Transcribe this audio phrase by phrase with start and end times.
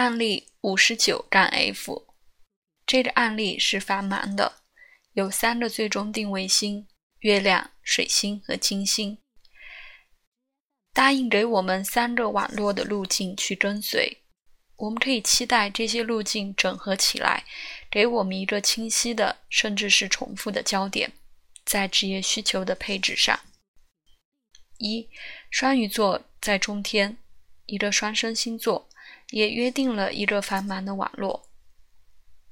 [0.00, 2.06] 案例五十九杠 F，
[2.86, 4.62] 这个案例是繁忙的，
[5.12, 6.88] 有三个最终定位星：
[7.18, 9.18] 月亮、水星和金星。
[10.94, 14.22] 答应给我们三个网络的路径去跟随，
[14.76, 17.44] 我们可以期待这些路径整合起来，
[17.90, 21.12] 给我们一个清晰的，甚至是重复的焦点，
[21.66, 23.38] 在职业需求的配置上。
[24.78, 25.10] 一，
[25.50, 27.18] 双鱼座在中天，
[27.70, 28.88] 一个双生星座，
[29.30, 31.48] 也约定了一个繁忙的网络，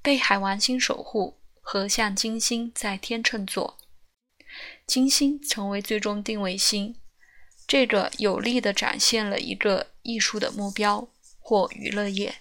[0.01, 3.77] 被海王星守护，合相金星在天秤座，
[4.87, 6.95] 金星成为最终定位星。
[7.67, 11.09] 这个有力的展现了一个艺术的目标
[11.41, 12.37] 或娱乐业。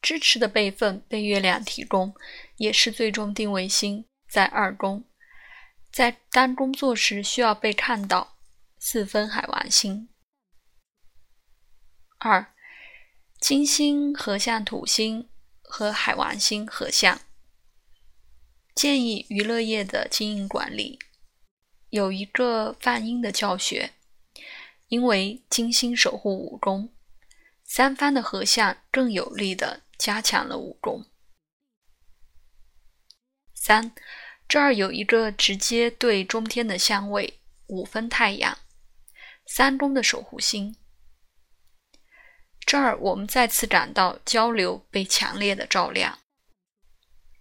[0.00, 2.14] 支持的备份被月亮提供，
[2.56, 5.04] 也是最终定位星在二宫，
[5.92, 8.32] 在当工作时需要被看到。
[8.78, 10.08] 四分海王星。
[12.18, 12.54] 二，
[13.38, 15.28] 金星合相土星
[15.62, 17.20] 和海王星合相，
[18.74, 20.98] 建议娱乐业的经营管理。
[21.90, 23.92] 有一个泛音的教学，
[24.88, 26.92] 因为金星守护五宫，
[27.64, 31.04] 三方的合相更有力的加强了五宫。
[33.52, 33.94] 三，
[34.48, 38.56] 这儿有一个直接对中天的相位，五分太阳，
[39.46, 40.74] 三宫的守护星。
[42.66, 46.18] 这儿我们再次感到交流被强烈的照亮。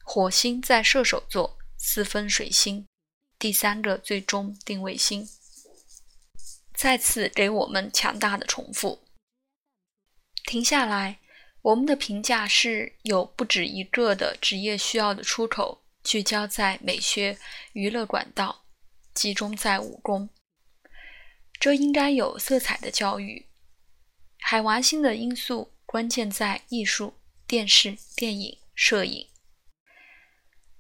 [0.04, 2.86] 火星在射手座，四分水星。
[3.40, 5.28] 第三个最终定位星，
[6.76, 9.04] 再次给我们强大的重复。
[10.46, 11.20] 停下来，
[11.64, 17.38] 我们的评价是有不止一个的职业需要的出口，聚焦在美学
[17.74, 18.64] 娱乐管道，
[19.16, 20.30] 集中在武功。
[21.60, 23.48] 这应该有色彩的教育。
[24.48, 27.16] 海王星的因素关键在艺术、
[27.48, 29.28] 电视、电影、摄影。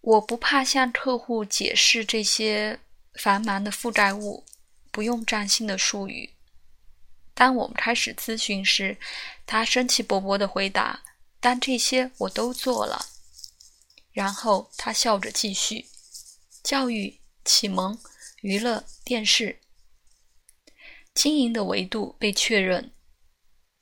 [0.02, 2.80] 我不怕向客户解释这些
[3.16, 4.46] 繁忙的负债物，
[4.92, 6.36] 不用占星的术语。
[7.34, 9.00] 当我们开始咨询时，
[9.48, 11.02] 他生气勃勃地回答
[11.42, 13.08] ：“但这些我都做了。”
[14.14, 15.88] 然后他笑着继续
[16.62, 17.98] ：“教育、启蒙、
[18.42, 19.60] 娱乐、电视、
[21.16, 22.92] 经营的维度被确认，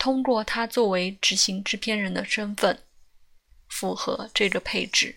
[0.03, 2.77] 通过他作为执行制片人的身份，
[3.69, 5.15] 符合这个配置。”